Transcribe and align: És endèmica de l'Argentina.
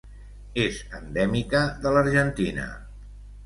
És 0.63 0.79
endèmica 1.01 1.63
de 1.87 1.95
l'Argentina. 1.99 2.69